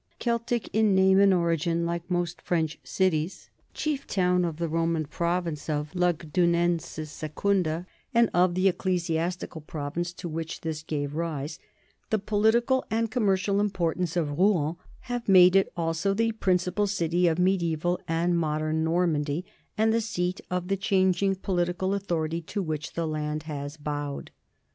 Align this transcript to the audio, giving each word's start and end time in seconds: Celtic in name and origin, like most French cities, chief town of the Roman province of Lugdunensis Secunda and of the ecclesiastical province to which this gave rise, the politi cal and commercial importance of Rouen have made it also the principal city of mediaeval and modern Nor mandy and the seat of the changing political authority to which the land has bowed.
Celtic 0.17 0.67
in 0.73 0.95
name 0.95 1.19
and 1.19 1.31
origin, 1.31 1.85
like 1.85 2.09
most 2.09 2.41
French 2.41 2.79
cities, 2.83 3.51
chief 3.75 4.07
town 4.07 4.43
of 4.43 4.57
the 4.57 4.67
Roman 4.67 5.05
province 5.05 5.69
of 5.69 5.93
Lugdunensis 5.93 7.11
Secunda 7.11 7.85
and 8.11 8.27
of 8.33 8.55
the 8.55 8.67
ecclesiastical 8.67 9.61
province 9.61 10.11
to 10.13 10.27
which 10.27 10.61
this 10.61 10.81
gave 10.81 11.13
rise, 11.13 11.59
the 12.09 12.17
politi 12.17 12.65
cal 12.65 12.83
and 12.89 13.11
commercial 13.11 13.59
importance 13.59 14.17
of 14.17 14.39
Rouen 14.39 14.75
have 15.01 15.29
made 15.29 15.55
it 15.55 15.71
also 15.77 16.15
the 16.15 16.31
principal 16.31 16.87
city 16.87 17.27
of 17.27 17.37
mediaeval 17.37 17.99
and 18.07 18.35
modern 18.35 18.83
Nor 18.83 19.05
mandy 19.05 19.45
and 19.77 19.93
the 19.93 20.01
seat 20.01 20.41
of 20.49 20.67
the 20.67 20.77
changing 20.77 21.35
political 21.35 21.93
authority 21.93 22.41
to 22.41 22.63
which 22.63 22.93
the 22.93 23.05
land 23.05 23.43
has 23.43 23.77
bowed. 23.77 24.31